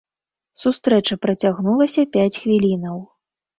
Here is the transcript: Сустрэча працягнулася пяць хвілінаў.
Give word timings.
Сустрэча 0.61 1.17
працягнулася 1.27 2.07
пяць 2.19 2.35
хвілінаў. 2.41 2.97